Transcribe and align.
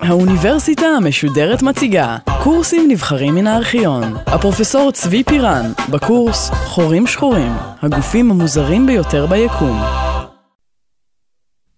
האוניברסיטה 0.00 0.86
המשודרת 0.86 1.62
מציגה 1.62 2.16
קורסים 2.44 2.90
נבחרים 2.90 3.34
מן 3.34 3.46
הארכיון. 3.46 4.02
הפרופסור 4.26 4.92
צבי 4.92 5.24
פירן, 5.24 5.64
בקורס 5.92 6.50
חורים 6.50 7.06
שחורים, 7.06 7.52
הגופים 7.82 8.30
המוזרים 8.30 8.86
ביותר 8.86 9.26
ביקום. 9.26 9.76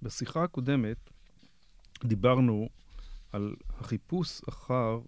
בשיחה 0.02 0.44
הקודמת 0.44 1.10
דיברנו 2.04 2.68
על 3.32 3.54
החיפוש 3.80 4.40
אחר 4.48 4.98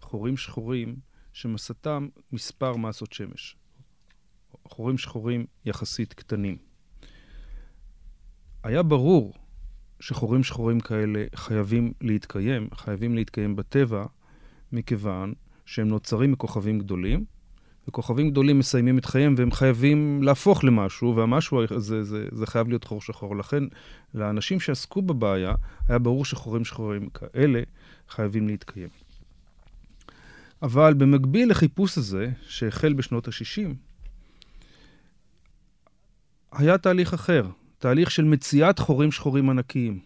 חורים 0.00 0.36
שחורים 0.36 0.96
שמסתם 1.32 2.08
מספר 2.32 2.76
מסות 2.76 3.12
שמש. 3.12 3.56
חורים 4.64 4.98
שחורים 4.98 5.46
יחסית 5.64 6.12
קטנים. 6.12 6.56
היה 8.62 8.82
ברור 8.82 9.34
שחורים 10.00 10.44
שחורים 10.44 10.80
כאלה 10.80 11.24
חייבים 11.34 11.92
להתקיים, 12.00 12.68
חייבים 12.74 13.14
להתקיים 13.14 13.56
בטבע, 13.56 14.06
מכיוון 14.72 15.32
שהם 15.66 15.88
נוצרים 15.88 16.32
מכוכבים 16.32 16.78
גדולים, 16.78 17.24
וכוכבים 17.88 18.30
גדולים 18.30 18.58
מסיימים 18.58 18.98
את 18.98 19.04
חייהם 19.04 19.34
והם 19.38 19.52
חייבים 19.52 20.22
להפוך 20.22 20.64
למשהו, 20.64 21.16
והמשהו 21.16 21.62
הזה 21.70 22.02
זה, 22.02 22.28
זה 22.32 22.46
חייב 22.46 22.68
להיות 22.68 22.84
חור 22.84 23.02
שחור. 23.02 23.36
לכן, 23.36 23.64
לאנשים 24.14 24.60
שעסקו 24.60 25.02
בבעיה, 25.02 25.54
היה 25.88 25.98
ברור 25.98 26.24
שחורים 26.24 26.64
שחורים 26.64 27.08
כאלה 27.08 27.62
חייבים 28.08 28.48
להתקיים. 28.48 28.88
אבל 30.62 30.94
במקביל 30.94 31.50
לחיפוש 31.50 31.98
הזה, 31.98 32.30
שהחל 32.42 32.92
בשנות 32.92 33.28
ה-60, 33.28 33.74
היה 36.52 36.78
תהליך 36.78 37.14
אחר, 37.14 37.46
תהליך 37.78 38.10
של 38.10 38.24
מציאת 38.24 38.78
חורים 38.78 39.12
שחורים 39.12 39.50
ענקיים. 39.50 40.00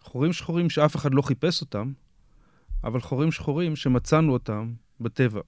חורים 0.00 0.32
שחורים 0.32 0.70
שאף 0.70 0.96
אחד 0.96 1.14
לא 1.14 1.22
חיפש 1.22 1.60
אותם, 1.60 1.92
אבל 2.84 3.00
חורים 3.00 3.32
שחורים 3.32 3.76
שמצאנו 3.76 4.32
אותם 4.32 4.72
בטבע. 5.00 5.40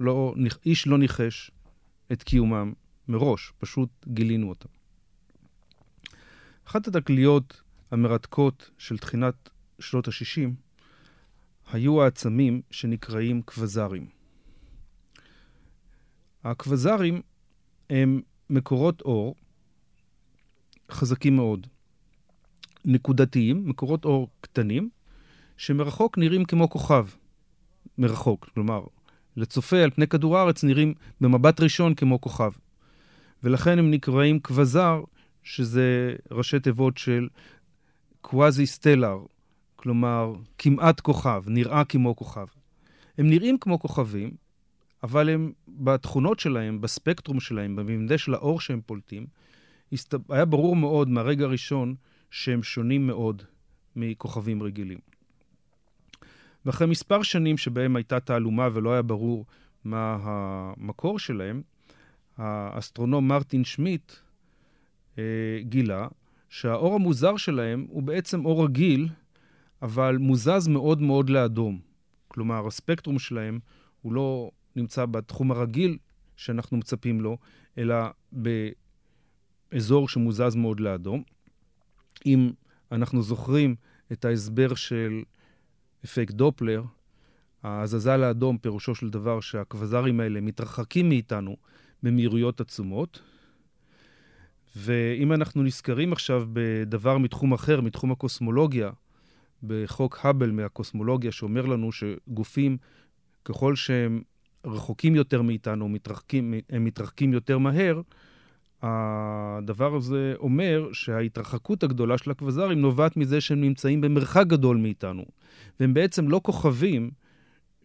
לא, 0.00 0.34
איש 0.66 0.86
לא 0.86 0.98
ניחש 0.98 1.50
את 2.12 2.22
קיומם 2.22 2.72
מראש, 3.08 3.52
פשוט 3.58 3.88
גילינו 4.08 4.48
אותם. 4.48 4.68
אחת 6.66 6.88
התגליות 6.88 7.62
המרתקות 7.90 8.70
של 8.78 8.98
תחינת 8.98 9.50
שנות 9.78 10.08
ה-60 10.08 10.50
היו 11.72 12.02
העצמים 12.02 12.62
שנקראים 12.70 13.42
קווזרים. 13.42 14.08
הקווזרים 16.44 17.22
הם 17.90 18.20
מקורות 18.50 19.00
אור 19.00 19.34
חזקים 20.92 21.36
מאוד. 21.36 21.66
נקודתיים, 22.84 23.68
מקורות 23.68 24.04
אור 24.04 24.28
קטנים, 24.40 24.90
שמרחוק 25.56 26.18
נראים 26.18 26.44
כמו 26.44 26.70
כוכב. 26.70 27.06
מרחוק, 27.98 28.48
כלומר, 28.54 28.84
לצופה 29.36 29.82
על 29.82 29.90
פני 29.90 30.06
כדור 30.06 30.38
הארץ 30.38 30.64
נראים 30.64 30.94
במבט 31.20 31.60
ראשון 31.60 31.94
כמו 31.94 32.20
כוכב. 32.20 32.50
ולכן 33.42 33.78
הם 33.78 33.90
נקראים 33.90 34.40
קווזר, 34.40 35.02
שזה 35.42 36.14
ראשי 36.30 36.60
תיבות 36.60 36.98
של 36.98 37.28
קוואזי 38.20 38.66
סטלר, 38.66 39.18
כלומר, 39.76 40.32
כמעט 40.58 41.00
כוכב, 41.00 41.42
נראה 41.46 41.84
כמו 41.84 42.16
כוכב. 42.16 42.46
הם 43.18 43.30
נראים 43.30 43.58
כמו 43.58 43.78
כוכבים, 43.78 44.30
אבל 45.02 45.28
הם, 45.28 45.52
בתכונות 45.68 46.40
שלהם, 46.40 46.80
בספקטרום 46.80 47.40
שלהם, 47.40 47.76
במבנה 47.76 48.18
של 48.18 48.34
האור 48.34 48.60
שהם 48.60 48.80
פולטים, 48.86 49.26
היה 50.28 50.44
ברור 50.44 50.76
מאוד 50.76 51.08
מהרגע 51.08 51.44
הראשון 51.44 51.94
שהם 52.30 52.62
שונים 52.62 53.06
מאוד 53.06 53.42
מכוכבים 53.96 54.62
רגילים. 54.62 54.98
ואחרי 56.66 56.86
מספר 56.86 57.22
שנים 57.22 57.58
שבהם 57.58 57.96
הייתה 57.96 58.20
תעלומה 58.20 58.68
ולא 58.72 58.92
היה 58.92 59.02
ברור 59.02 59.46
מה 59.84 60.18
המקור 60.22 61.18
שלהם, 61.18 61.62
האסטרונום 62.36 63.28
מרטין 63.28 63.64
שמיט 63.64 64.12
אה, 65.18 65.24
גילה 65.60 66.08
שהאור 66.48 66.94
המוזר 66.94 67.36
שלהם 67.36 67.86
הוא 67.88 68.02
בעצם 68.02 68.44
אור 68.44 68.64
רגיל, 68.64 69.08
אבל 69.82 70.16
מוזז 70.16 70.68
מאוד 70.68 71.00
מאוד 71.02 71.30
לאדום. 71.30 71.80
כלומר, 72.28 72.66
הספקטרום 72.66 73.18
שלהם 73.18 73.58
הוא 74.02 74.12
לא 74.12 74.50
נמצא 74.76 75.06
בתחום 75.06 75.50
הרגיל 75.50 75.98
שאנחנו 76.36 76.76
מצפים 76.76 77.20
לו, 77.20 77.38
אלא 77.78 77.96
באזור 79.72 80.08
שמוזז 80.08 80.54
מאוד 80.56 80.80
לאדום. 80.80 81.22
אם 82.26 82.50
אנחנו 82.92 83.22
זוכרים 83.22 83.74
את 84.12 84.24
ההסבר 84.24 84.74
של 84.74 85.22
אפקט 86.04 86.34
דופלר, 86.34 86.82
ההזזה 87.62 88.16
לאדום 88.16 88.58
פירושו 88.58 88.94
של 88.94 89.10
דבר 89.10 89.40
שהקווזרים 89.40 90.20
האלה 90.20 90.40
מתרחקים 90.40 91.08
מאיתנו 91.08 91.56
במהירויות 92.02 92.60
עצומות. 92.60 93.20
ואם 94.76 95.32
אנחנו 95.32 95.62
נזכרים 95.62 96.12
עכשיו 96.12 96.48
בדבר 96.52 97.18
מתחום 97.18 97.52
אחר, 97.52 97.80
מתחום 97.80 98.12
הקוסמולוגיה, 98.12 98.90
בחוק 99.62 100.18
האבל 100.22 100.50
מהקוסמולוגיה, 100.50 101.32
שאומר 101.32 101.66
לנו 101.66 101.90
שגופים, 101.92 102.76
ככל 103.44 103.76
שהם 103.76 104.22
רחוקים 104.64 105.14
יותר 105.14 105.42
מאיתנו, 105.42 105.88
מתרחקים, 105.88 106.54
הם 106.70 106.84
מתרחקים 106.84 107.32
יותר 107.32 107.58
מהר, 107.58 108.00
הדבר 108.82 109.94
הזה 109.94 110.34
אומר 110.38 110.88
שההתרחקות 110.92 111.82
הגדולה 111.82 112.18
של 112.18 112.30
הקווזרים 112.30 112.80
נובעת 112.80 113.16
מזה 113.16 113.40
שהם 113.40 113.60
נמצאים 113.60 114.00
במרחק 114.00 114.46
גדול 114.46 114.76
מאיתנו. 114.76 115.24
והם 115.80 115.94
בעצם 115.94 116.28
לא 116.28 116.40
כוכבים 116.44 117.10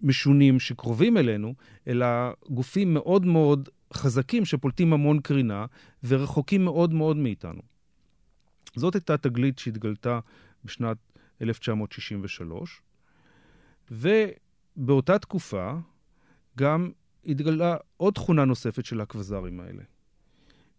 משונים 0.02 0.60
שקרובים 0.60 1.18
אלינו, 1.18 1.54
אלא 1.88 2.06
גופים 2.50 2.94
מאוד 2.94 3.26
מאוד 3.26 3.70
חזקים 3.94 4.46
שפולטים 4.46 4.94
המון 4.94 5.20
קרינה 5.20 5.66
ורחוקים 6.04 6.66
מאוד 6.66 6.94
מאוד 6.94 7.18
מאיתנו. 7.18 7.62
זאת 8.76 8.96
הייתה 8.96 9.18
תגלית 9.18 9.60
שהתגלתה 9.60 10.20
בשנת 10.66 10.98
1963, 11.42 12.82
ובאותה 13.92 15.20
תקופה 15.20 15.74
גם 16.58 16.92
התגלה 17.26 17.78
עוד 17.98 18.14
תכונה 18.14 18.46
נוספת 18.46 18.86
של 18.86 19.02
הקווזרים 19.02 19.60
האלה. 19.60 19.84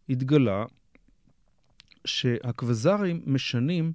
התגלה 0.09 0.65
שהקווזרים 2.05 3.23
משנים 3.27 3.93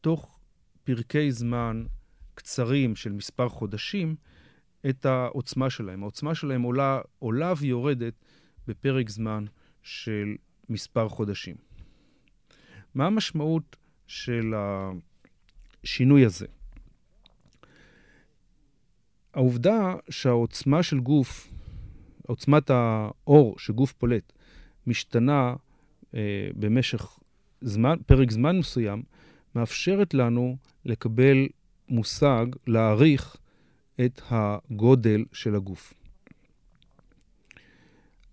תוך 0.00 0.38
פרקי 0.84 1.32
זמן 1.32 1.84
קצרים 2.34 2.96
של 2.96 3.12
מספר 3.12 3.48
חודשים 3.48 4.16
את 4.88 5.06
העוצמה 5.06 5.70
שלהם. 5.70 6.02
העוצמה 6.02 6.34
שלהם 6.34 6.62
עולה, 6.62 7.00
עולה 7.18 7.52
ויורדת 7.58 8.14
בפרק 8.66 9.08
זמן 9.08 9.44
של 9.82 10.36
מספר 10.68 11.08
חודשים. 11.08 11.56
מה 12.94 13.06
המשמעות 13.06 13.76
של 14.06 14.54
השינוי 15.84 16.24
הזה? 16.24 16.46
העובדה 19.34 19.94
שהעוצמה 20.10 20.82
של 20.82 21.00
גוף, 21.00 21.48
עוצמת 22.26 22.70
האור 22.70 23.58
שגוף 23.58 23.92
פולט, 23.92 24.32
משתנה 24.86 25.54
אה, 26.14 26.48
במשך 26.56 27.18
זמן, 27.60 27.96
פרק 28.06 28.30
זמן 28.30 28.58
מסוים, 28.58 29.02
מאפשרת 29.54 30.14
לנו 30.14 30.56
לקבל 30.84 31.48
מושג, 31.88 32.46
להעריך 32.66 33.36
את 34.00 34.22
הגודל 34.30 35.24
של 35.32 35.54
הגוף. 35.54 35.94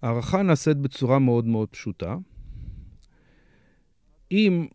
הערכה 0.01 0.41
נעשית 0.41 0.77
בצורה 0.77 1.19
מאוד 1.19 1.45
מאוד 1.45 1.69
פשוטה. 1.69 2.17
אם 4.31 4.67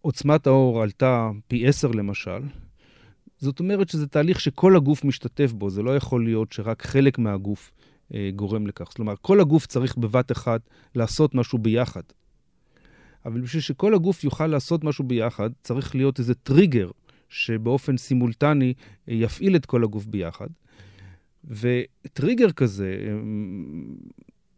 עוצמת 0.00 0.46
האור 0.46 0.82
עלתה 0.82 1.30
פי 1.48 1.68
עשר 1.68 1.90
למשל, 1.90 2.42
זאת 3.38 3.60
אומרת 3.60 3.88
שזה 3.88 4.06
תהליך 4.06 4.40
שכל 4.40 4.76
הגוף 4.76 5.04
משתתף 5.04 5.52
בו, 5.52 5.70
זה 5.70 5.82
לא 5.82 5.96
יכול 5.96 6.24
להיות 6.24 6.52
שרק 6.52 6.86
חלק 6.86 7.18
מהגוף 7.18 7.72
גורם 8.36 8.66
לכך. 8.66 8.92
כלומר, 8.96 9.14
כל 9.20 9.40
הגוף 9.40 9.66
צריך 9.66 9.96
בבת 9.96 10.32
אחת 10.32 10.60
לעשות 10.94 11.34
משהו 11.34 11.58
ביחד. 11.58 12.02
אבל 13.26 13.40
בשביל 13.40 13.62
שכל 13.62 13.94
הגוף 13.94 14.24
יוכל 14.24 14.46
לעשות 14.46 14.84
משהו 14.84 15.04
ביחד, 15.04 15.50
צריך 15.62 15.94
להיות 15.94 16.18
איזה 16.18 16.34
טריגר 16.34 16.90
שבאופן 17.28 17.96
סימולטני 17.96 18.74
אה, 19.08 19.14
יפעיל 19.14 19.56
את 19.56 19.66
כל 19.66 19.84
הגוף 19.84 20.06
ביחד. 20.06 20.46
וטריגר 21.44 22.52
כזה, 22.52 22.96
אה, 23.00 23.12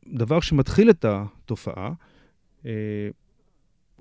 דבר 0.06 0.40
שמתחיל 0.40 0.90
את 0.90 1.04
התופעה, 1.04 1.92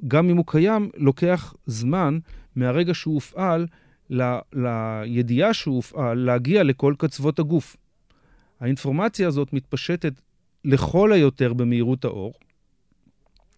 גם 0.08 0.30
אם 0.30 0.38
הוא 0.38 0.46
קיים, 0.48 0.90
לוקח 0.98 1.54
זמן 1.66 2.20
מהרגע 2.56 2.94
שהוא 2.94 3.14
הופעל 3.14 3.68
ל, 4.10 4.22
לידיעה 4.54 5.54
שהוא 5.54 5.76
הופעל 5.76 6.18
להגיע 6.18 6.64
לכל 6.64 6.96
קצוות 6.98 7.40
הגוף. 7.40 7.78
האינפורמציה 8.60 9.28
הזאת 9.28 9.54
מתפשטת 9.54 10.14
לכל 10.66 11.12
היותר 11.12 11.54
במהירות 11.54 12.06
האור, 12.06 12.34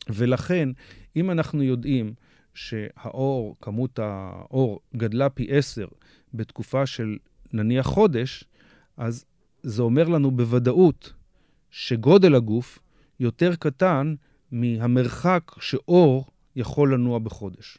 ולכן, 0.10 0.70
אם 1.16 1.32
אנחנו 1.32 1.64
יודעים 1.64 2.14
שהאור, 2.54 3.56
כמות 3.62 4.00
האור 4.00 4.80
גדלה 4.96 5.30
פי 5.30 5.48
עשר 5.50 5.88
בתקופה 6.34 6.86
של 6.86 7.18
נניח 7.54 7.86
חודש, 7.86 8.44
אז 8.98 9.26
זה 9.64 9.82
אומר 9.82 10.08
לנו 10.08 10.32
בוודאות 10.32 11.14
שגודל 11.72 12.36
הגוף 12.36 12.80
יותר 13.20 13.56
קטן 13.56 14.16
מהמרחק 14.52 15.52
שאור 15.60 16.26
יכול 16.56 16.94
לנוע 16.94 17.20
בחודש. 17.20 17.78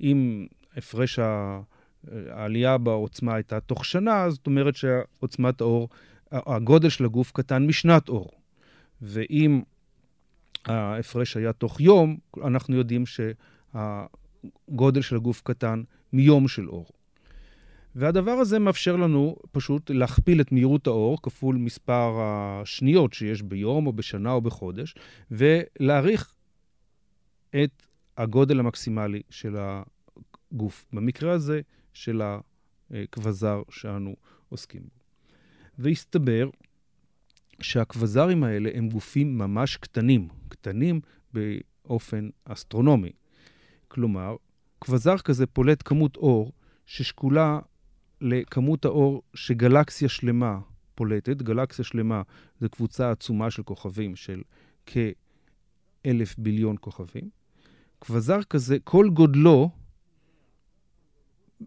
אם 0.00 0.46
הפרש 0.76 1.18
העלייה 2.30 2.78
בעוצמה 2.78 3.34
הייתה 3.34 3.60
תוך 3.60 3.84
שנה, 3.84 4.30
זאת 4.30 4.46
אומרת 4.46 4.76
שעוצמת 4.76 5.60
האור, 5.60 5.88
הגודל 6.32 6.88
של 6.88 7.04
הגוף 7.04 7.32
קטן 7.32 7.66
משנת 7.66 8.08
אור. 8.08 8.30
ואם 9.02 9.62
ההפרש 10.64 11.36
היה 11.36 11.52
תוך 11.52 11.80
יום, 11.80 12.16
אנחנו 12.44 12.76
יודעים 12.76 13.04
שהגודל 13.06 15.00
של 15.00 15.16
הגוף 15.16 15.42
קטן 15.44 15.82
מיום 16.12 16.48
של 16.48 16.68
אור. 16.68 16.86
והדבר 17.94 18.30
הזה 18.30 18.58
מאפשר 18.58 18.96
לנו 18.96 19.36
פשוט 19.52 19.90
להכפיל 19.90 20.40
את 20.40 20.52
מהירות 20.52 20.86
האור 20.86 21.22
כפול 21.22 21.56
מספר 21.56 22.20
השניות 22.20 23.12
שיש 23.12 23.42
ביום 23.42 23.86
או 23.86 23.92
בשנה 23.92 24.32
או 24.32 24.40
בחודש, 24.40 24.94
ולהעריך 25.30 26.34
את 27.50 27.82
הגודל 28.16 28.60
המקסימלי 28.60 29.22
של 29.30 29.56
הגוף. 30.52 30.84
במקרה 30.92 31.32
הזה, 31.32 31.60
של 31.98 32.22
הכבזר 32.90 33.62
שאנו 33.70 34.16
עוסקים 34.48 34.82
בו. 34.82 35.00
והסתבר 35.78 36.50
שהכבזרים 37.60 38.44
האלה 38.44 38.70
הם 38.74 38.88
גופים 38.88 39.38
ממש 39.38 39.76
קטנים, 39.76 40.28
קטנים 40.48 41.00
באופן 41.34 42.28
אסטרונומי. 42.44 43.12
כלומר, 43.88 44.36
כבזר 44.80 45.18
כזה 45.18 45.46
פולט 45.46 45.82
כמות 45.84 46.16
אור 46.16 46.52
ששקולה 46.86 47.58
לכמות 48.20 48.84
האור 48.84 49.22
שגלקסיה 49.34 50.08
שלמה 50.08 50.60
פולטת. 50.94 51.42
גלקסיה 51.42 51.84
שלמה 51.84 52.22
זה 52.60 52.68
קבוצה 52.68 53.10
עצומה 53.10 53.50
של 53.50 53.62
כוכבים 53.62 54.16
של 54.16 54.42
כאלף 54.86 56.38
ביליון 56.38 56.76
כוכבים. 56.80 57.30
כבזר 58.00 58.42
כזה, 58.42 58.76
כל 58.84 59.08
גודלו 59.12 59.70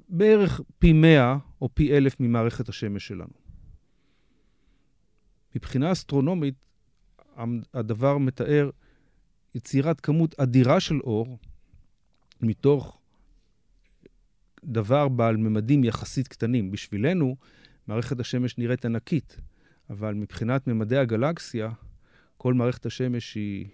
בערך 0.10 0.62
פי 0.80 0.94
מאה 0.94 1.38
או 1.62 1.70
פי 1.74 1.98
אלף 1.98 2.20
ממערכת 2.20 2.70
השמש 2.70 3.08
שלנו. 3.08 3.34
מבחינה 5.56 5.92
אסטרונומית, 5.92 6.56
הדבר 7.74 8.18
מתאר 8.18 8.70
יצירת 9.56 10.02
כמות 10.02 10.40
אדירה 10.40 10.80
של 10.80 11.00
אור 11.00 11.38
מתוך 12.42 12.98
דבר 14.64 15.08
בעל 15.08 15.38
ממדים 15.38 15.84
יחסית 15.84 16.28
קטנים. 16.28 16.72
בשבילנו, 16.72 17.36
מערכת 17.88 18.20
השמש 18.20 18.58
נראית 18.58 18.86
ענקית, 18.86 19.38
אבל 19.90 20.14
מבחינת 20.14 20.68
ממדי 20.68 20.98
הגלקסיה, 20.98 21.72
כל 22.38 22.54
מערכת 22.54 22.86
השמש 22.86 23.36
היא 23.36 23.68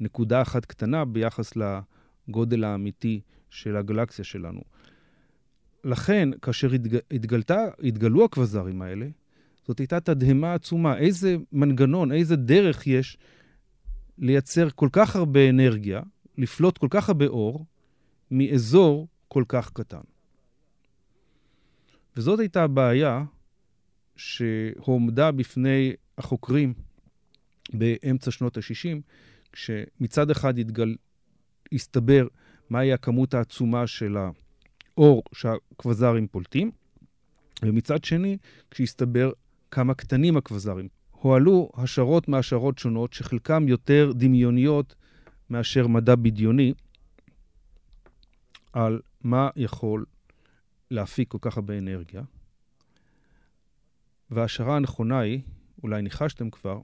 נקודה 0.00 0.42
אחת 0.42 0.64
קטנה 0.64 1.04
ביחס 1.04 1.52
לגודל 1.56 2.64
האמיתי 2.64 3.20
של 3.50 3.76
הגלקסיה 3.76 4.24
שלנו. 4.24 4.60
לכן, 5.84 6.28
כאשר 6.42 6.72
התג... 6.72 6.98
התגלתה, 7.10 7.64
התגלו 7.82 8.24
הכבזרים 8.24 8.82
האלה, 8.82 9.06
זאת 9.66 9.78
הייתה 9.78 10.00
תדהמה 10.00 10.54
עצומה. 10.54 10.98
איזה 10.98 11.36
מנגנון, 11.52 12.12
איזה 12.12 12.36
דרך 12.36 12.86
יש 12.86 13.18
לייצר 14.18 14.68
כל 14.74 14.88
כך 14.92 15.16
הרבה 15.16 15.50
אנרגיה, 15.50 16.02
לפלוט 16.38 16.78
כל 16.78 16.86
כך 16.90 17.08
הרבה 17.08 17.26
אור, 17.26 17.66
מאזור 18.30 19.08
כל 19.28 19.44
כך 19.48 19.72
קטן. 19.72 20.00
וזאת 22.16 22.40
הייתה 22.40 22.64
הבעיה 22.64 23.24
שהועמדה 24.16 25.30
בפני 25.32 25.92
החוקרים 26.18 26.74
באמצע 27.72 28.30
שנות 28.30 28.56
ה-60, 28.56 29.00
כשמצד 29.52 30.30
אחד 30.30 30.58
התגל... 30.58 30.96
הסתבר 31.72 32.26
מהי 32.70 32.92
הכמות 32.92 33.34
העצומה 33.34 33.86
של 33.86 34.16
האור 34.98 35.22
שהכבזרים 35.34 36.26
פולטים, 36.26 36.70
ומצד 37.62 38.04
שני, 38.04 38.38
כשהסתבר 38.70 39.30
כמה 39.70 39.94
קטנים 39.94 40.36
הכבזרים. 40.36 40.88
הועלו 41.10 41.70
השערות 41.74 42.28
מהשערות 42.28 42.78
שונות, 42.78 43.12
שחלקם 43.12 43.68
יותר 43.68 44.12
דמיוניות 44.14 44.94
מאשר 45.50 45.86
מדע 45.86 46.14
בדיוני, 46.14 46.72
על 48.72 49.00
מה 49.20 49.48
יכול 49.56 50.04
להפיק 50.90 51.28
כל 51.28 51.38
כך 51.40 51.56
הרבה 51.56 51.78
אנרגיה. 51.78 52.22
וההשערה 54.30 54.76
הנכונה 54.76 55.18
היא, 55.18 55.40
אולי 55.82 56.02
ניחשתם 56.02 56.50
כבר, 56.50 56.80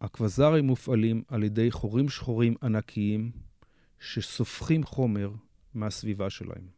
הכבזרים 0.00 0.66
מופעלים 0.66 1.22
על 1.28 1.42
ידי 1.42 1.70
חורים 1.70 2.08
שחורים 2.08 2.54
ענקיים 2.62 3.30
שסופחים 4.00 4.84
חומר 4.84 5.30
מהסביבה 5.74 6.30
שלהם. 6.30 6.68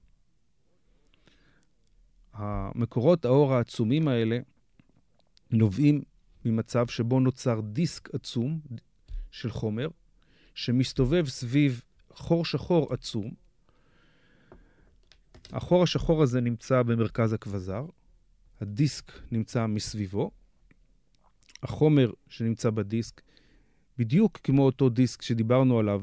המקורות 2.32 3.24
האור 3.24 3.54
העצומים 3.54 4.08
האלה 4.08 4.38
נובעים 5.50 6.02
ממצב 6.44 6.86
שבו 6.86 7.20
נוצר 7.20 7.60
דיסק 7.60 8.14
עצום 8.14 8.60
של 9.30 9.50
חומר 9.50 9.88
שמסתובב 10.54 11.26
סביב 11.28 11.82
חור 12.10 12.44
שחור 12.44 12.92
עצום. 12.92 13.30
החור 15.52 15.82
השחור 15.82 16.22
הזה 16.22 16.40
נמצא 16.40 16.82
במרכז 16.82 17.32
הכבזר, 17.32 17.86
הדיסק 18.60 19.12
נמצא 19.30 19.66
מסביבו. 19.66 20.30
החומר 21.62 22.10
שנמצא 22.28 22.70
בדיסק, 22.70 23.20
בדיוק 23.98 24.38
כמו 24.42 24.62
אותו 24.62 24.88
דיסק 24.88 25.22
שדיברנו 25.22 25.78
עליו 25.78 26.02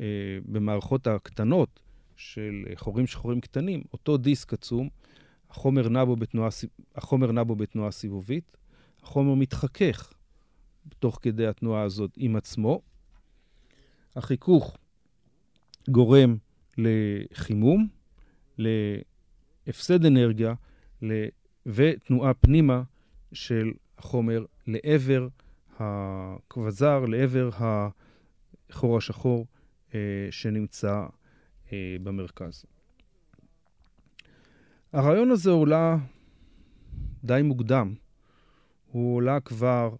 אה, 0.00 0.06
במערכות 0.44 1.06
הקטנות 1.06 1.80
של 2.20 2.64
חורים 2.74 3.06
שחורים 3.06 3.40
קטנים, 3.40 3.82
אותו 3.92 4.16
דיסק 4.16 4.52
עצום, 4.52 4.88
החומר 5.50 5.88
נע 5.88 6.04
בו 6.04 6.16
בתנועה, 6.16 6.48
החומר 6.94 7.32
נע 7.32 7.42
בו 7.42 7.56
בתנועה 7.56 7.90
סיבובית, 7.90 8.56
החומר 9.02 9.34
מתחכך 9.34 10.12
תוך 10.98 11.18
כדי 11.22 11.46
התנועה 11.46 11.82
הזאת 11.82 12.10
עם 12.16 12.36
עצמו. 12.36 12.80
החיכוך 14.16 14.76
גורם 15.88 16.36
לחימום, 16.78 17.88
להפסד 18.58 20.04
אנרגיה 20.04 20.54
ותנועה 21.66 22.34
פנימה 22.34 22.82
של 23.32 23.72
החומר 23.98 24.44
לעבר 24.66 25.28
הכבזר, 25.78 27.04
לעבר 27.04 27.50
החור 27.52 28.96
השחור 28.96 29.46
אה, 29.94 30.28
שנמצא 30.30 31.06
אה, 31.72 31.96
במרכז. 32.02 32.64
הרעיון 34.92 35.30
הזה 35.30 35.50
עולה 35.50 35.96
די 37.24 37.40
מוקדם. 37.44 37.94
הוא 38.90 39.16
עולה 39.16 39.40
כבר 39.40 39.96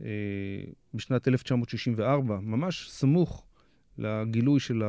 אה, 0.00 0.06
בשנת 0.94 1.28
1964, 1.28 2.40
ממש 2.40 2.90
סמוך 2.90 3.46
לגילוי 3.98 4.60
של 4.60 4.82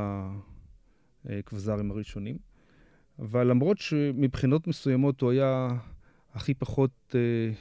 הכבזרים 1.26 1.92
הראשונים. 1.92 2.38
אבל 3.20 3.48
למרות 3.48 3.78
שמבחינות 3.78 4.68
מסוימות 4.68 5.22
הוא 5.22 5.32
היה 5.32 5.70
הכי 6.34 6.54
פחות 6.54 7.16
אה, 7.16 7.52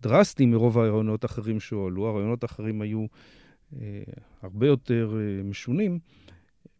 דרסטי 0.00 0.46
מרוב 0.46 0.78
הרעיונות 0.78 1.24
האחרים 1.24 1.60
שהועלו, 1.60 2.08
הרעיונות 2.08 2.42
האחרים 2.42 2.82
היו 2.82 3.06
אה, 3.80 4.02
הרבה 4.42 4.66
יותר 4.66 5.16
אה, 5.20 5.42
משונים, 5.42 5.98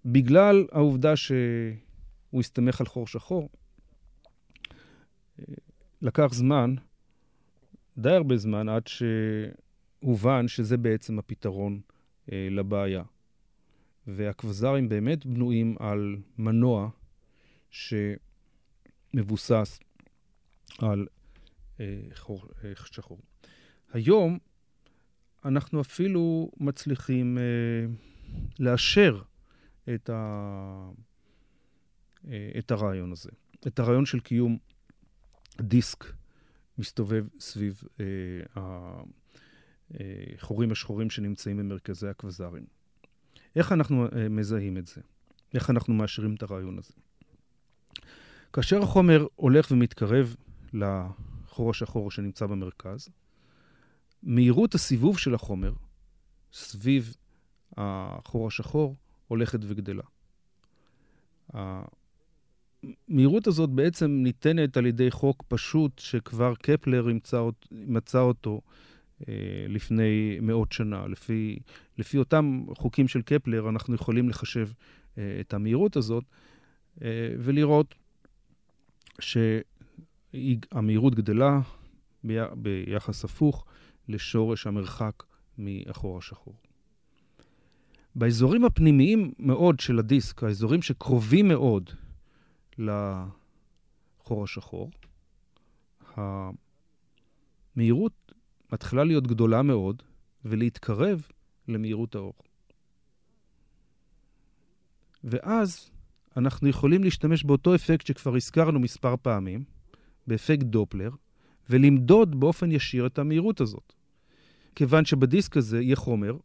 בגלל 0.04 0.66
העובדה 0.72 1.16
שהוא 1.16 2.40
הסתמך 2.40 2.80
על 2.80 2.86
חור 2.86 3.06
שחור. 3.06 3.48
לקח 6.02 6.28
זמן, 6.32 6.74
די 7.98 8.10
הרבה 8.10 8.36
זמן, 8.36 8.68
עד 8.68 8.82
שהובן 8.86 10.48
שזה 10.48 10.76
בעצם 10.76 11.18
הפתרון 11.18 11.80
אה, 12.32 12.48
לבעיה. 12.50 13.02
והכבזרים 14.06 14.88
באמת 14.88 15.26
בנויים 15.26 15.76
על 15.78 16.16
מנוע 16.38 16.90
שמבוסס 19.14 19.80
על 20.78 21.06
אה, 21.80 22.00
חור 22.14 22.46
אה, 22.64 22.72
שחור. 22.92 23.18
היום 23.92 24.38
אנחנו 25.44 25.80
אפילו 25.80 26.50
מצליחים 26.56 27.38
אה, 27.38 27.42
לאשר 28.58 29.22
את, 29.94 30.10
ה, 30.10 30.90
אה, 32.28 32.50
את 32.58 32.70
הרעיון 32.70 33.12
הזה, 33.12 33.30
את 33.66 33.78
הרעיון 33.78 34.06
של 34.06 34.20
קיום 34.20 34.58
דיסק 35.60 36.04
מסתובב 36.78 37.26
סביב 37.40 37.82
אה, 38.00 38.04
החורים 39.94 40.72
השחורים 40.72 41.10
שנמצאים 41.10 41.56
במרכזי 41.56 42.08
הכבזרים. 42.08 42.64
איך 43.56 43.72
אנחנו 43.72 44.06
מזהים 44.30 44.78
את 44.78 44.86
זה? 44.86 45.00
איך 45.54 45.70
אנחנו 45.70 45.94
מאשרים 45.94 46.34
את 46.34 46.42
הרעיון 46.42 46.78
הזה? 46.78 46.92
כאשר 48.52 48.82
החומר 48.82 49.26
הולך 49.36 49.70
ומתקרב 49.70 50.36
לחור 50.72 51.70
השחור 51.70 52.10
שנמצא 52.10 52.46
במרכז, 52.46 53.08
מהירות 54.22 54.74
הסיבוב 54.74 55.18
של 55.18 55.34
החומר 55.34 55.72
סביב 56.52 57.16
החור 57.76 58.46
השחור 58.46 58.96
הולכת 59.30 59.58
וגדלה. 59.62 60.02
המהירות 63.08 63.46
הזאת 63.46 63.70
בעצם 63.70 64.10
ניתנת 64.10 64.76
על 64.76 64.86
ידי 64.86 65.10
חוק 65.10 65.44
פשוט 65.48 65.98
שכבר 65.98 66.54
קפלר 66.54 67.06
מצא, 67.70 68.18
אותו 68.18 68.60
אה, 69.28 69.34
לפני 69.68 70.38
מאות 70.42 70.72
שנה. 70.72 71.06
לפי, 71.06 71.58
לפי 71.98 72.18
אותם 72.18 72.64
חוקים 72.76 73.08
של 73.08 73.22
קפלר 73.22 73.68
אנחנו 73.68 73.94
יכולים 73.94 74.28
לחשב 74.28 74.68
אה, 75.18 75.38
את 75.40 75.54
המהירות 75.54 75.96
הזאת 75.96 76.24
אה, 77.02 77.08
ולראות 77.38 77.94
שהמהירות 79.20 81.14
גדלה 81.14 81.60
ביחס 82.54 83.24
הפוך 83.24 83.64
לשורש 84.08 84.66
המרחק 84.66 85.22
מהחור 85.58 86.18
השחור. 86.18 86.69
באזורים 88.14 88.64
הפנימיים 88.64 89.32
מאוד 89.38 89.80
של 89.80 89.98
הדיסק, 89.98 90.42
האזורים 90.42 90.82
שקרובים 90.82 91.48
מאוד 91.48 91.90
לחור 92.78 94.44
השחור, 94.44 94.90
המהירות 97.76 98.32
מתחילה 98.72 99.04
להיות 99.04 99.26
גדולה 99.26 99.62
מאוד 99.62 100.02
ולהתקרב 100.44 101.26
למהירות 101.68 102.14
האור. 102.14 102.34
ואז 105.24 105.90
אנחנו 106.36 106.68
יכולים 106.68 107.04
להשתמש 107.04 107.44
באותו 107.44 107.74
אפקט 107.74 108.06
שכבר 108.06 108.36
הזכרנו 108.36 108.80
מספר 108.80 109.14
פעמים, 109.22 109.64
באפקט 110.26 110.62
דופלר, 110.62 111.10
ולמדוד 111.70 112.40
באופן 112.40 112.72
ישיר 112.72 113.06
את 113.06 113.18
המהירות 113.18 113.60
הזאת. 113.60 113.92
כיוון 114.74 115.04
שבדיסק 115.04 115.56
הזה 115.56 115.80
יהיה 115.80 115.96
חומר 115.96 116.36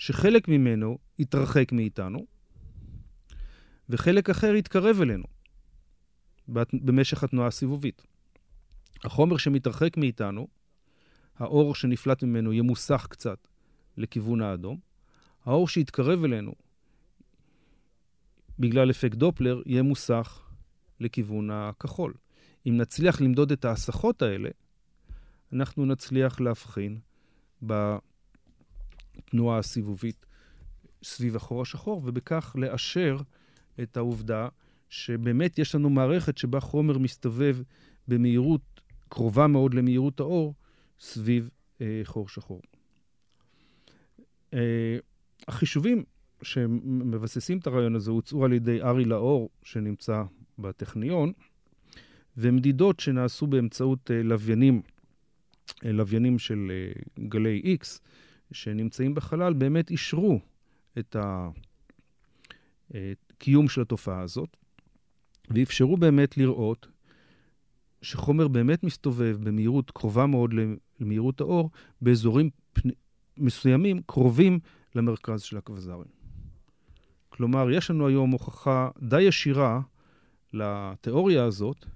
שחלק 0.00 0.48
ממנו 0.48 0.98
יתרחק 1.18 1.72
מאיתנו, 1.72 2.26
וחלק 3.88 4.30
אחר 4.30 4.54
יתקרב 4.54 5.00
אלינו 5.00 5.24
במשך 6.72 7.24
התנועה 7.24 7.48
הסיבובית. 7.48 8.02
החומר 9.04 9.36
שמתרחק 9.36 9.96
מאיתנו, 9.96 10.48
האור 11.38 11.74
שנפלט 11.74 12.22
ממנו 12.22 12.52
ימוסך 12.52 13.06
קצת 13.10 13.48
לכיוון 13.96 14.42
האדום. 14.42 14.78
האור 15.44 15.68
שיתקרב 15.68 16.24
אלינו 16.24 16.52
בגלל 18.58 18.90
אפקט 18.90 19.16
דופלר 19.16 19.62
יהיה 19.66 19.82
מוסך 19.82 20.42
לכיוון 21.00 21.50
הכחול. 21.50 22.14
אם 22.66 22.76
נצליח 22.76 23.20
למדוד 23.20 23.52
את 23.52 23.64
ההסחות 23.64 24.22
האלה, 24.22 24.48
אנחנו 25.52 25.86
נצליח 25.86 26.40
להבחין 26.40 26.98
בתנועה 29.20 29.58
הסיבובית 29.58 30.26
סביב 31.02 31.36
החור 31.36 31.62
השחור, 31.62 32.02
ובכך 32.04 32.56
לאשר 32.58 33.16
את 33.82 33.96
העובדה 33.96 34.48
שבאמת 34.88 35.58
יש 35.58 35.74
לנו 35.74 35.90
מערכת 35.90 36.38
שבה 36.38 36.60
חומר 36.60 36.98
מסתובב 36.98 37.56
במהירות 38.08 38.80
קרובה 39.08 39.46
מאוד 39.46 39.74
למהירות 39.74 40.20
האור 40.20 40.54
סביב 41.00 41.50
אה, 41.80 42.00
חור 42.04 42.28
שחור. 42.28 42.62
אה, 44.54 44.98
החישובים 45.48 46.04
שמבססים 46.42 47.58
את 47.58 47.66
הרעיון 47.66 47.94
הזה 47.94 48.10
הוצאו 48.10 48.44
על 48.44 48.52
ידי 48.52 48.82
ארי 48.82 49.04
לאור, 49.04 49.48
שנמצא 49.62 50.22
בטכניון, 50.58 51.32
ומדידות 52.36 53.00
שנעשו 53.00 53.46
באמצעות 53.46 54.10
אה, 54.10 54.22
לוויינים, 54.22 54.82
אה, 55.84 55.92
לוויינים 55.92 56.38
של 56.38 56.70
אה, 56.70 57.02
גלי 57.28 57.76
X, 57.82 57.98
שנמצאים 58.52 59.14
בחלל, 59.14 59.52
באמת 59.52 59.90
אישרו 59.90 60.40
את 60.98 61.16
הקיום 63.36 63.68
של 63.68 63.80
התופעה 63.80 64.20
הזאת, 64.20 64.56
ואפשרו 65.50 65.96
באמת 65.96 66.36
לראות 66.36 66.88
שחומר 68.02 68.48
באמת 68.48 68.84
מסתובב 68.84 69.36
במהירות 69.40 69.90
קרובה 69.90 70.26
מאוד 70.26 70.54
למהירות 71.00 71.40
האור, 71.40 71.70
באזורים 72.00 72.50
פני... 72.72 72.92
מסוימים 73.36 74.02
קרובים 74.06 74.58
למרכז 74.94 75.42
של 75.42 75.56
הכבזרים. 75.56 76.10
כלומר, 77.28 77.70
יש 77.70 77.90
לנו 77.90 78.06
היום 78.06 78.30
הוכחה 78.30 78.88
די 79.02 79.22
ישירה 79.22 79.80
לתיאוריה 80.52 81.44
הזאת, 81.44 81.86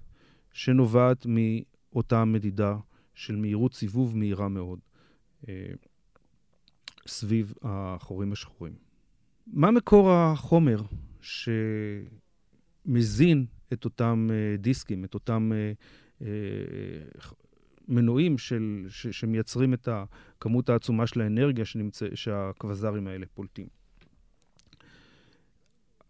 שנובעת 0.53 1.27
מאותה 1.29 2.25
מדידה 2.25 2.77
של 3.15 3.37
מהירות 3.37 3.75
סיבוב 3.75 4.17
מהירה 4.17 4.49
מאוד 4.49 4.79
אה, 5.49 5.73
סביב 7.07 7.55
החורים 7.63 8.33
השחורים. 8.33 8.73
מה 9.47 9.71
מקור 9.71 10.13
החומר 10.13 10.83
שמזין 12.85 13.47
את 13.73 13.85
אותם 13.85 14.29
אה, 14.33 14.57
דיסקים, 14.57 15.05
את 15.05 15.15
אותם 15.15 15.53
אה, 15.53 16.27
מנועים 17.89 18.39
של, 18.39 18.87
ש, 18.89 19.07
שמייצרים 19.07 19.75
את 19.75 19.89
הכמות 19.93 20.69
העצומה 20.69 21.07
של 21.07 21.21
האנרגיה 21.21 21.65
שנמצא, 21.65 22.07
שהקווזרים 22.15 23.07
האלה 23.07 23.27
פולטים? 23.35 23.67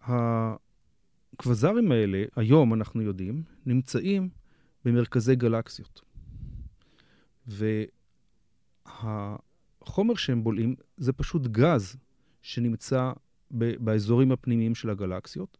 הקווזרים 0.03 1.93
האלה, 1.93 2.25
היום 2.37 2.75
אנחנו 2.75 3.03
יודעים, 3.03 3.43
נמצאים 3.67 4.29
במרכזי 4.85 5.37
גלקסיות. 5.37 6.03
והחומר 9.85 10.15
שהם 10.15 10.45
בולעים 10.45 10.75
זה 10.97 11.13
פשוט 11.13 11.47
גז 11.47 11.97
שנמצא 12.43 13.13
באזורים 13.51 14.33
הפנימיים 14.33 14.75
של 14.75 14.91
הגלקסיות. 14.91 15.59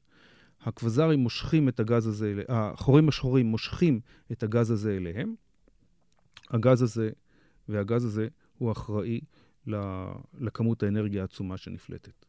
הקווזרים 0.61 1.21
מושכים 1.21 1.69
את 1.69 1.81
הגז 1.81 2.07
הזה, 2.07 2.43
החורים 2.49 3.09
השחורים 3.09 3.47
מושכים 3.47 4.01
את 4.33 4.43
הגז 4.43 4.71
הזה 4.71 4.97
אליהם. 4.97 5.35
הגז 6.51 6.83
הזה 6.83 7.11
והגז 7.69 8.05
הזה 8.05 8.29
הוא 8.59 8.73
אחראי 8.73 9.21
לכמות 10.35 10.83
האנרגיה 10.83 11.23
העצומה 11.23 11.57
שנפלטת. 11.57 12.27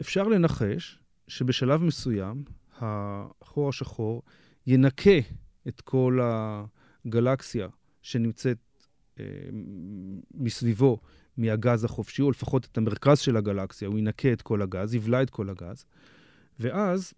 אפשר 0.00 0.28
לנחש 0.28 0.98
שבשלב 1.28 1.82
מסוים 1.82 2.44
החור 2.76 3.68
השחור 3.68 4.22
ינקה 4.66 5.18
את 5.68 5.80
כל 5.80 6.18
הגלקסיה 6.22 7.68
שנמצאת 8.02 8.58
מסביבו 10.34 10.98
מהגז 11.36 11.84
החופשי, 11.84 12.22
או 12.22 12.30
לפחות 12.30 12.68
את 12.72 12.78
המרכז 12.78 13.18
של 13.18 13.36
הגלקסיה, 13.36 13.88
הוא 13.88 13.98
ינקה 13.98 14.32
את 14.32 14.42
כל 14.42 14.62
הגז, 14.62 14.94
יבלע 14.94 15.22
את 15.22 15.30
כל 15.30 15.50
הגז, 15.50 15.84
ואז 16.60 17.14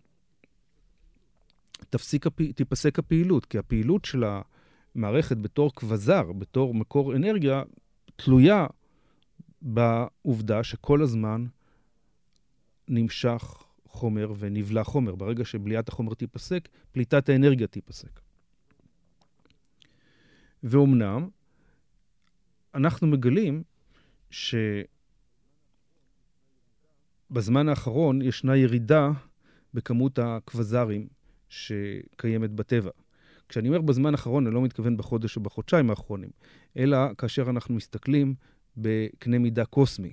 תפסיק, 1.91 2.27
הפ... 2.27 2.53
תיפסק 2.53 2.99
הפעילות, 2.99 3.47
כי 3.47 3.59
הפעילות 3.59 4.05
של 4.05 4.25
המערכת 4.95 5.37
בתור 5.37 5.75
כבזר, 5.75 6.33
בתור 6.33 6.75
מקור 6.75 7.17
אנרגיה, 7.17 7.63
תלויה 8.17 8.67
בעובדה 9.63 10.65
שכל 10.65 11.03
הזמן 11.03 11.47
נמשך 12.89 13.65
חומר 13.87 14.33
ונבלע 14.39 14.85
חומר. 14.85 15.15
ברגע 15.15 15.45
שבליעת 15.45 15.89
החומר 15.89 16.15
תיפסק, 16.15 16.69
פליטת 16.93 17.29
האנרגיה 17.29 17.67
תיפסק. 17.67 18.21
ואומנם, 20.63 21.29
אנחנו 22.77 23.07
מגלים 23.07 23.63
שבזמן 27.31 27.69
האחרון 27.69 28.23
ישנה 28.23 28.57
ירידה 28.57 29.11
בכמות 29.75 30.19
הקווזרים 30.19 31.07
שקיימת 31.49 32.51
בטבע. 32.51 32.91
כשאני 33.49 33.69
אומר 33.69 33.81
בזמן 33.81 34.15
האחרון, 34.15 34.47
אני 34.47 34.55
לא 34.55 34.63
מתכוון 34.63 34.97
בחודש 34.97 35.37
או 35.37 35.41
בחודשיים 35.43 35.91
האחרונים, 35.91 36.31
אלא 36.77 36.99
כאשר 37.19 37.51
אנחנו 37.51 37.75
מסתכלים 37.75 38.35
בקנה 38.77 39.39
מידה 39.39 39.65
קוסמי. 39.65 40.13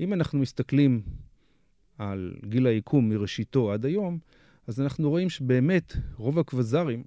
אם 0.00 0.12
אנחנו 0.12 0.38
מסתכלים 0.38 1.02
על 1.98 2.34
גיל 2.44 2.66
היקום 2.66 3.08
מראשיתו 3.08 3.72
עד 3.72 3.84
היום, 3.84 4.18
אז 4.66 4.80
אנחנו 4.80 5.10
רואים 5.10 5.30
שבאמת 5.30 5.96
רוב 6.16 6.38
הקווזרים 6.38 7.04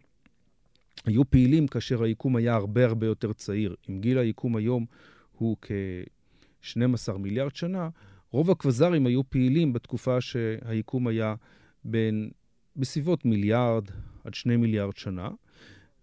היו 1.06 1.30
פעילים 1.30 1.68
כאשר 1.68 2.04
היקום 2.04 2.36
היה 2.36 2.56
הרבה 2.56 2.86
הרבה 2.86 3.08
יותר 3.08 3.34
צעיר. 3.34 3.76
אם 3.90 4.02
גיל 4.02 4.18
היקום 4.18 4.56
היום 4.56 4.86
הוא 5.32 5.58
כ-12 5.62 7.18
מיליארד 7.18 7.56
שנה, 7.56 7.90
רוב 8.32 8.52
הקווזרים 8.52 9.06
היו 9.06 9.30
פעילים 9.30 9.74
בתקופה 9.74 10.22
שהיקום 10.22 11.08
היה 11.08 11.36
בין, 11.84 12.32
בסביבות 12.76 13.26
מיליארד 13.26 13.84
עד 14.24 14.34
שני 14.34 14.58
מיליארד 14.58 14.98
שנה, 14.98 15.30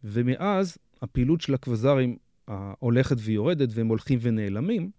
ומאז 0.05 0.79
הפעילות 1.03 1.41
של 1.41 1.55
הקווזרים 1.55 2.17
הולכת 2.79 3.17
ויורדת 3.19 3.69
והם 3.73 3.87
הולכים 3.87 4.19
ונעלמים, 4.23 4.91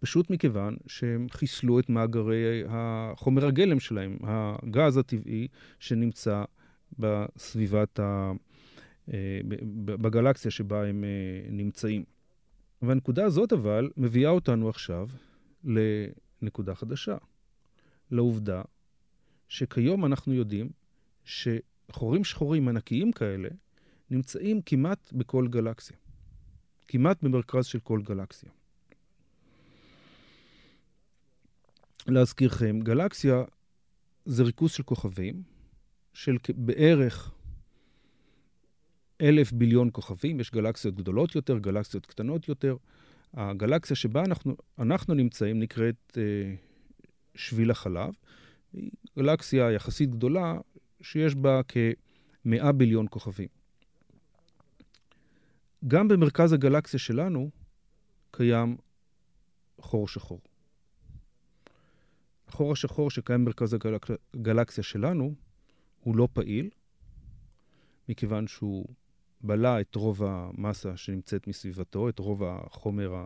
פשוט 0.00 0.30
מכיוון 0.30 0.76
שהם 0.86 1.26
חיסלו 1.30 1.78
את 1.78 1.88
מאגרי 1.88 2.62
החומר 2.68 3.46
הגלם 3.46 3.80
שלהם, 3.80 4.18
הגז 4.22 4.96
הטבעי 4.96 5.48
שנמצא 5.78 6.44
בסביבת 6.98 7.98
ה... 7.98 8.32
אה, 9.12 9.40
בגלקסיה 9.84 10.50
שבה 10.50 10.86
הם 10.86 11.04
אה, 11.04 11.50
נמצאים. 11.50 12.04
והנקודה 12.82 13.24
הזאת 13.24 13.52
אבל 13.52 13.90
מביאה 13.96 14.30
אותנו 14.30 14.68
עכשיו 14.68 15.08
לנקודה 15.64 16.74
חדשה, 16.74 17.16
לעובדה 18.10 18.62
שכיום 19.48 20.06
אנחנו 20.06 20.34
יודעים 20.34 20.70
שחורים 21.24 22.24
שחורים 22.24 22.68
ענקיים 22.68 23.12
כאלה 23.12 23.48
נמצאים 24.10 24.62
כמעט 24.62 25.12
בכל 25.12 25.48
גלקסיה, 25.48 25.96
כמעט 26.88 27.22
במרכז 27.22 27.66
של 27.66 27.80
כל 27.80 28.02
גלקסיה. 28.02 28.50
להזכירכם, 32.06 32.80
גלקסיה 32.80 33.44
זה 34.24 34.42
ריכוז 34.42 34.72
של 34.72 34.82
כוכבים, 34.82 35.42
של 36.12 36.36
בערך 36.54 37.32
אלף 39.20 39.52
ביליון 39.52 39.88
כוכבים, 39.92 40.40
יש 40.40 40.50
גלקסיות 40.50 40.94
גדולות 40.94 41.34
יותר, 41.34 41.58
גלקסיות 41.58 42.06
קטנות 42.06 42.48
יותר. 42.48 42.76
הגלקסיה 43.34 43.96
שבה 43.96 44.24
אנחנו, 44.24 44.56
אנחנו 44.78 45.14
נמצאים 45.14 45.60
נקראת 45.60 46.18
אה, 46.18 46.54
שביל 47.34 47.70
החלב. 47.70 48.14
היא 48.72 48.90
גלקסיה 49.18 49.70
יחסית 49.70 50.10
גדולה, 50.10 50.58
שיש 51.00 51.34
בה 51.34 51.60
כמאה 51.68 52.72
ביליון 52.72 53.06
כוכבים. 53.10 53.48
גם 55.88 56.08
במרכז 56.08 56.52
הגלקסיה 56.52 57.00
שלנו 57.00 57.50
קיים 58.30 58.76
חור 59.78 60.08
שחור. 60.08 60.40
החור 62.48 62.72
השחור 62.72 63.10
שקיים 63.10 63.44
במרכז 63.44 63.76
הגלקסיה 64.34 64.84
שלנו 64.84 65.34
הוא 66.00 66.16
לא 66.16 66.28
פעיל, 66.32 66.70
מכיוון 68.08 68.46
שהוא 68.46 68.86
בלע 69.40 69.80
את 69.80 69.94
רוב 69.94 70.22
המסה 70.22 70.96
שנמצאת 70.96 71.46
מסביבתו, 71.46 72.08
את 72.08 72.18
רוב 72.18 72.42
החומר 72.44 73.24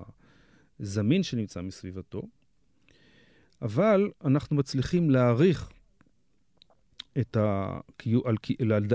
הזמין 0.81 1.23
שנמצא 1.23 1.63
מסביבתו, 1.63 2.23
אבל 3.63 4.11
אנחנו 4.25 4.57
מצליחים 4.57 5.11
להעריך 5.11 5.71
את 7.21 7.37
ה... 7.37 7.79
על... 8.25 8.37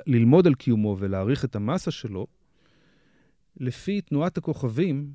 ללמוד 0.07 0.48
על 0.48 0.55
קיומו 0.55 0.95
ולהעריך 1.00 1.45
את 1.45 1.55
המסה 1.55 1.91
שלו 1.91 2.27
לפי 3.57 4.01
תנועת 4.01 4.38
הכוכבים 4.38 5.13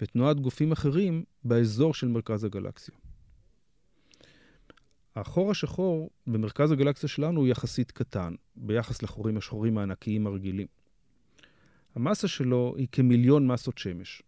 ותנועת 0.00 0.40
גופים 0.40 0.72
אחרים 0.72 1.24
באזור 1.44 1.94
של 1.94 2.08
מרכז 2.08 2.44
הגלקסיה. 2.44 2.94
החור 5.16 5.50
השחור 5.50 6.10
במרכז 6.26 6.72
הגלקסיה 6.72 7.08
שלנו 7.08 7.40
הוא 7.40 7.48
יחסית 7.48 7.90
קטן 7.90 8.34
ביחס 8.56 9.02
לחורים 9.02 9.36
השחורים 9.36 9.78
הענקיים 9.78 10.26
הרגילים. 10.26 10.66
המסה 11.94 12.28
שלו 12.28 12.74
היא 12.76 12.88
כמיליון 12.92 13.46
מסות 13.46 13.78
שמש. 13.78 14.22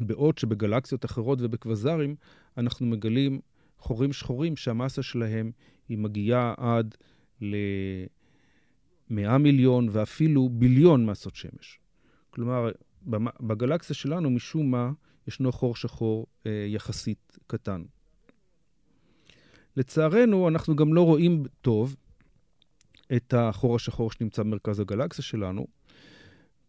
בעוד 0.00 0.38
שבגלקסיות 0.38 1.04
אחרות 1.04 1.38
ובקווזרים 1.42 2.16
אנחנו 2.58 2.86
מגלים 2.86 3.40
חורים 3.78 4.12
שחורים 4.12 4.56
שהמסה 4.56 5.02
שלהם 5.02 5.52
היא 5.88 5.98
מגיעה 5.98 6.54
עד 6.56 6.94
ל-100 7.40 9.38
מיליון 9.38 9.88
ואפילו 9.92 10.48
ביליון 10.48 11.06
מסות 11.06 11.36
שמש. 11.36 11.78
כלומר, 12.30 12.70
בגלקסיה 13.40 13.96
שלנו 13.96 14.30
משום 14.30 14.70
מה 14.70 14.90
ישנו 15.26 15.52
חור 15.52 15.76
שחור 15.76 16.26
אה, 16.46 16.64
יחסית 16.68 17.38
קטן. 17.46 17.82
לצערנו, 19.76 20.48
אנחנו 20.48 20.76
גם 20.76 20.94
לא 20.94 21.02
רואים 21.02 21.44
טוב 21.60 21.96
את 23.16 23.34
החור 23.34 23.76
השחור 23.76 24.10
שנמצא 24.10 24.42
במרכז 24.42 24.80
הגלקסיה 24.80 25.24
שלנו, 25.24 25.66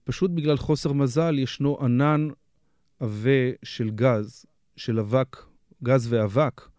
פשוט 0.04 0.32
בגלל 0.32 0.58
חוסר 0.58 0.94
מזל 0.94 1.40
ישנו 1.40 1.78
ענן 1.82 2.28
עבה 3.00 3.52
של 3.64 3.90
גז, 3.90 4.46
של 4.76 5.00
אבק, 5.00 5.38
גז 5.84 6.14
ואבק, 6.14 6.70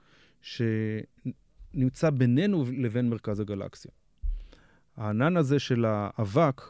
שנמצא 0.42 2.10
בינינו 2.10 2.64
לבין 2.78 3.08
מרכז 3.10 3.40
הגלקסיה. 3.40 3.90
הענן 4.96 5.36
הזה 5.36 5.58
של 5.58 5.84
האבק, 5.84 6.62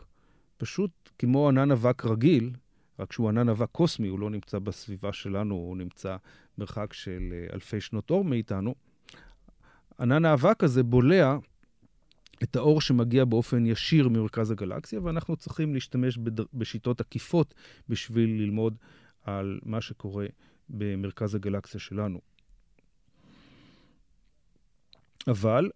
פשוט 0.56 0.90
כמו 1.18 1.48
ענן 1.48 1.70
אבק 1.70 2.04
רגיל, 2.04 2.50
רק 2.98 3.12
שהוא 3.12 3.28
ענן 3.28 3.48
אבק 3.48 3.68
קוסמי, 3.72 4.08
הוא 4.08 4.18
לא 4.18 4.30
נמצא 4.30 4.58
בסביבה 4.58 5.12
שלנו, 5.12 5.54
הוא 5.54 5.76
נמצא 5.76 6.16
מרחק 6.58 6.92
של 6.92 7.32
אלפי 7.52 7.80
שנות 7.80 8.10
אור 8.10 8.24
מאיתנו. 8.24 8.74
ענן 10.00 10.24
האבק 10.24 10.64
הזה 10.64 10.82
בולע 10.82 11.36
את 12.42 12.56
האור 12.56 12.80
שמגיע 12.80 13.24
באופן 13.24 13.66
ישיר 13.66 14.08
ממרכז 14.08 14.50
הגלקסיה, 14.50 15.00
ואנחנו 15.02 15.36
צריכים 15.36 15.74
להשתמש 15.74 16.18
בשיטות 16.54 17.00
עקיפות 17.00 17.54
בשביל 17.88 18.30
ללמוד 18.30 18.76
על 19.24 19.60
מה 19.62 19.80
שקורה 19.80 20.26
במרכז 20.68 21.34
הגלקסיה 21.34 21.80
שלנו. 21.80 22.20
אבל 25.28 25.70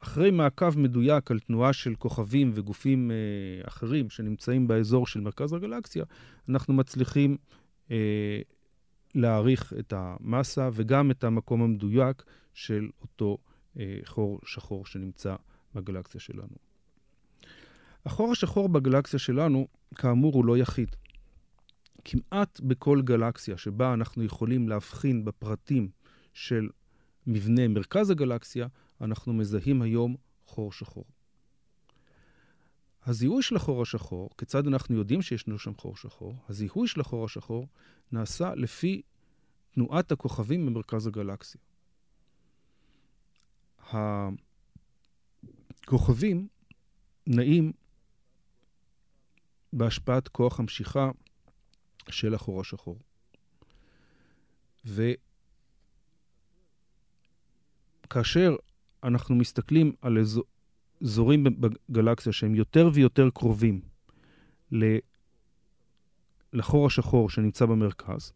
אחרי 0.00 0.30
מעקב 0.30 0.78
מדויק 0.78 1.30
על 1.30 1.38
תנועה 1.38 1.72
של 1.72 1.94
כוכבים 1.94 2.50
וגופים 2.54 3.10
אה, 3.10 3.16
אחרים 3.68 4.10
שנמצאים 4.10 4.68
באזור 4.68 5.06
של 5.06 5.20
מרכז 5.20 5.52
הגלקסיה, 5.52 6.04
אנחנו 6.48 6.74
מצליחים 6.74 7.36
אה, 7.90 8.40
להעריך 9.14 9.72
את 9.78 9.92
המסה 9.96 10.68
וגם 10.72 11.10
את 11.10 11.24
המקום 11.24 11.62
המדויק 11.62 12.22
של 12.58 12.88
אותו 13.02 13.38
אה, 13.78 13.98
חור 14.04 14.40
שחור 14.44 14.86
שנמצא 14.86 15.36
בגלקסיה 15.74 16.20
שלנו. 16.20 16.56
החור 18.04 18.32
השחור 18.32 18.68
בגלקסיה 18.68 19.18
שלנו, 19.18 19.68
כאמור, 19.94 20.34
הוא 20.34 20.44
לא 20.44 20.58
יחיד. 20.58 20.96
כמעט 22.04 22.60
בכל 22.60 23.02
גלקסיה 23.02 23.56
שבה 23.56 23.94
אנחנו 23.94 24.24
יכולים 24.24 24.68
להבחין 24.68 25.24
בפרטים 25.24 25.88
של 26.34 26.68
מבנה 27.26 27.68
מרכז 27.68 28.10
הגלקסיה, 28.10 28.66
אנחנו 29.00 29.32
מזהים 29.32 29.82
היום 29.82 30.16
חור 30.46 30.72
שחור. 30.72 31.04
הזיהוי 33.06 33.42
של 33.42 33.56
החור 33.56 33.82
השחור, 33.82 34.30
כיצד 34.38 34.66
אנחנו 34.66 34.96
יודעים 34.96 35.22
שישנו 35.22 35.58
שם 35.58 35.74
חור 35.74 35.96
שחור? 35.96 36.34
הזיהוי 36.48 36.88
של 36.88 37.00
החור 37.00 37.24
השחור 37.24 37.66
נעשה 38.12 38.54
לפי 38.54 39.02
תנועת 39.70 40.12
הכוכבים 40.12 40.66
במרכז 40.66 41.06
הגלקסיה. 41.06 41.67
הכוכבים 45.86 46.48
נעים 47.26 47.72
בהשפעת 49.72 50.28
כוח 50.28 50.60
המשיכה 50.60 51.10
של 52.10 52.34
החור 52.34 52.60
השחור. 52.60 52.98
וכאשר 58.06 58.56
אנחנו 59.04 59.34
מסתכלים 59.34 59.92
על 60.02 60.18
אזורים 61.02 61.44
בגלקסיה 61.88 62.32
שהם 62.32 62.54
יותר 62.54 62.90
ויותר 62.94 63.30
קרובים 63.30 63.80
לחור 66.52 66.86
השחור 66.86 67.30
שנמצא 67.30 67.66
במרכז, 67.66 68.32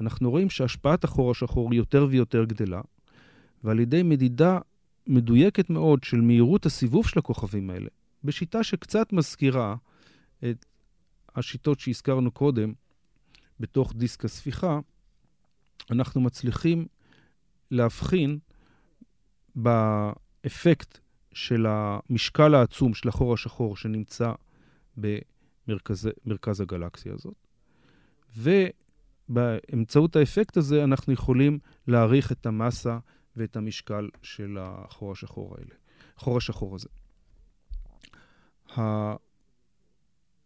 אנחנו 0.00 0.30
רואים 0.30 0.50
שהשפעת 0.50 1.04
החור 1.04 1.30
השחור 1.30 1.74
יותר 1.74 2.06
ויותר 2.10 2.44
גדלה, 2.44 2.80
ועל 3.64 3.80
ידי 3.80 4.02
מדידה 4.02 4.58
מדויקת 5.08 5.70
מאוד 5.70 6.04
של 6.04 6.20
מהירות 6.20 6.66
הסיבוב 6.66 7.08
של 7.08 7.18
הכוכבים 7.18 7.70
האלה, 7.70 7.88
בשיטה 8.24 8.62
שקצת 8.62 9.12
מזכירה 9.12 9.76
את 10.38 10.66
השיטות 11.36 11.80
שהזכרנו 11.80 12.30
קודם 12.30 12.72
בתוך 13.60 13.92
דיסק 13.96 14.24
הספיחה, 14.24 14.80
אנחנו 15.90 16.20
מצליחים 16.20 16.86
להבחין 17.70 18.38
באפקט 19.54 20.98
של 21.32 21.66
המשקל 21.68 22.54
העצום 22.54 22.94
של 22.94 23.08
החור 23.08 23.34
השחור 23.34 23.76
שנמצא 23.76 24.32
במרכז 24.96 26.60
הגלקסיה 26.60 27.12
הזאת. 27.14 27.34
ובאמצעות 29.28 30.16
האפקט 30.16 30.56
הזה 30.56 30.84
אנחנו 30.84 31.12
יכולים 31.12 31.58
להעריך 31.86 32.32
את 32.32 32.46
המסה 32.46 32.98
ואת 33.38 33.56
המשקל 33.56 34.08
של 34.22 34.56
החור 34.60 35.12
השחור 35.12 35.56
האלה, 35.58 35.74
החור 36.16 36.36
השחור 36.36 36.76
הזה. 36.76 36.88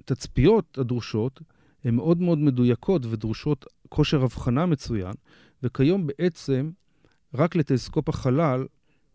התצפיות 0.01 0.79
הדרושות 0.79 1.41
הן 1.85 1.95
מאוד 1.95 2.21
מאוד 2.21 2.39
מדויקות 2.39 3.07
ודרושות 3.07 3.67
כושר 3.89 4.23
הבחנה 4.23 4.67
מצוין, 4.67 5.13
וכיום 5.63 6.07
בעצם 6.07 6.71
רק 7.35 7.57
לטלסקופ 7.57 8.09
החלל 8.09 8.67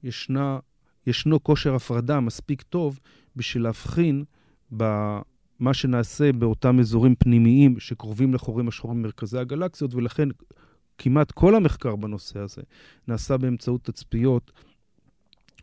ישנה, 0.04 0.60
ישנו 1.08 1.44
כושר 1.44 1.76
הפרדה 1.76 2.20
מספיק 2.20 2.62
טוב 2.62 3.00
בשביל 3.36 3.64
להבחין 3.64 4.24
מה 5.60 5.74
שנעשה 5.74 6.32
באותם 6.32 6.80
אזורים 6.80 7.16
פנימיים 7.16 7.80
שקרובים 7.80 8.34
לחורים 8.34 8.68
השחורים 8.68 9.02
במרכזי 9.02 9.40
הגלקסיות, 9.40 9.94
ולכן 9.94 10.30
כמעט 10.98 11.32
כל 11.32 11.56
המחקר 11.56 11.96
בנושא 11.96 12.40
הזה 12.40 12.62
נעשה 13.08 13.38
באמצעות 13.38 13.84
תצפיות 13.84 14.52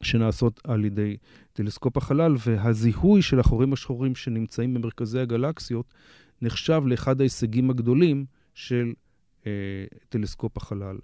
שנעשות 0.03 0.61
על 0.65 0.85
ידי 0.85 1.17
טלסקופ 1.53 1.97
החלל, 1.97 2.35
והזיהוי 2.47 3.23
של 3.23 3.41
החורים 3.41 3.73
השחורים 3.73 4.15
שנמצאים 4.15 4.75
במרכזי 4.75 5.21
הגלקסיות 5.21 5.95
נחשב 6.43 6.83
לאחד 6.87 7.21
ההישגים 7.21 7.71
הגדולים 7.71 8.25
של 8.55 8.93
אה, 9.47 9.53
טלסקופ 10.09 10.57
החלל 10.57 10.99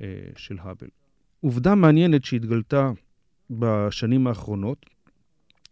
אה, 0.00 0.06
של 0.36 0.56
האבל. 0.60 0.88
עובדה 1.40 1.74
מעניינת 1.74 2.24
שהתגלתה 2.24 2.90
בשנים 3.50 4.26
האחרונות, 4.26 4.86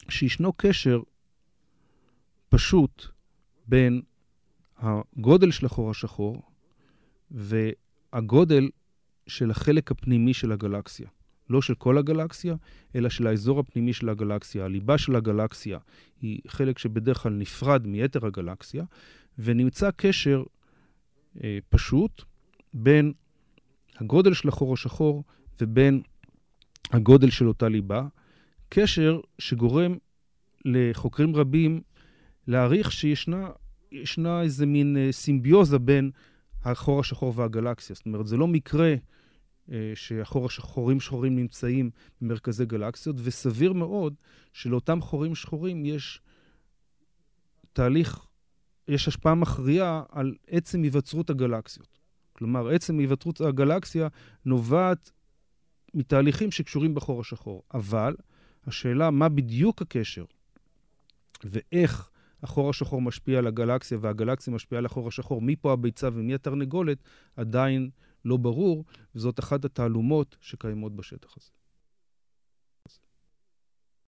שישנו 0.09 0.53
קשר 0.53 1.01
פשוט 2.49 3.07
בין 3.69 4.03
הגודל 4.79 5.51
של 5.51 5.67
החור 5.67 5.91
השחור 5.91 6.43
והגודל 8.15 8.69
של 9.27 9.51
החלק 9.51 9.91
הפנימי 9.91 10.35
של 10.35 10.53
הגלקסיה. 10.53 11.09
לא 11.51 11.63
של 11.63 11.75
כל 11.75 11.99
הגלקסיה, 11.99 12.55
אלא 12.95 13.09
של 13.09 13.27
האזור 13.27 13.61
הפנימי 13.61 13.93
של 13.93 14.09
הגלקסיה. 14.09 14.65
הליבה 14.65 14.99
של 14.99 15.17
הגלקסיה 15.17 15.79
היא 16.23 16.41
חלק 16.49 16.79
שבדרך 16.79 17.19
כלל 17.19 17.33
נפרד 17.33 17.87
מיתר 17.87 18.27
הגלקסיה, 18.27 18.85
ונמצא 19.39 19.91
קשר 19.97 20.43
אה, 21.45 21.59
פשוט 21.69 22.23
בין 22.75 23.13
הגודל 23.97 24.35
של 24.35 24.49
החור 24.49 24.73
השחור 24.75 25.25
ובין 25.61 26.03
הגודל 26.91 27.31
של 27.31 27.49
אותה 27.49 27.69
ליבה, 27.69 28.07
קשר 28.69 29.21
שגורם 29.39 29.97
לחוקרים 30.65 31.37
רבים 31.37 31.81
להעריך 32.47 32.93
שישנה 32.93 33.49
ישנה 33.93 34.43
איזה 34.43 34.67
מין 34.67 34.97
אה, 34.97 35.13
סימביוזה 35.13 35.79
בין 35.79 36.11
החור 36.65 37.01
השחור 37.01 37.33
והגלקסיה. 37.37 37.97
זאת 37.97 38.07
אומרת, 38.07 38.27
זה 38.27 38.37
לא 38.37 38.49
מקרה 38.49 38.95
אה, 39.73 39.93
שהחור 39.95 40.47
השחורים 40.47 41.01
שחורים 41.01 41.37
נמצאים 41.37 41.91
במרכזי 42.21 42.67
גלקסיות, 42.67 43.17
וסביר 43.19 43.73
מאוד 43.73 44.15
שלאותם 44.53 45.01
חורים 45.01 45.35
שחורים 45.35 45.85
יש 45.85 46.21
תהליך, 47.73 48.27
יש 48.89 49.09
השפעה 49.09 49.35
מכריעה 49.35 50.03
על 50.09 50.35
עצם 50.47 50.83
היווצרות 50.83 51.31
הגלקסיות. 51.31 51.99
כלומר, 52.33 52.69
עצם 52.69 52.99
היווצרות 52.99 53.41
הגלקסיה 53.41 54.09
נובעת 54.45 55.11
מתהליכים 55.95 56.51
שקשורים 56.51 56.95
בחור 56.95 57.21
השחור. 57.21 57.63
אבל 57.75 58.17
השאלה 58.67 59.11
מה 59.11 59.29
בדיוק 59.29 59.83
הקשר 59.83 60.25
ואיך 61.45 62.11
החור 62.45 62.71
השחור 62.71 63.03
משפיע 63.03 63.39
על 63.39 63.47
הגלקסיה 63.47 63.99
והגלקסיה 64.01 64.55
משפיעה 64.55 64.79
על 64.79 64.87
החור 64.87 65.09
השחור, 65.09 65.43
מי 65.43 65.57
פה 65.57 65.73
הביצה 65.73 66.09
ומי 66.13 66.35
התרנגולת, 66.35 66.99
עדיין 67.37 67.91
לא 68.25 68.37
ברור, 68.37 68.85
וזאת 69.15 69.39
אחת 69.39 69.65
התעלומות 69.65 70.37
שקיימות 70.41 70.97
בשטח 70.97 71.35
הזה. 71.37 71.51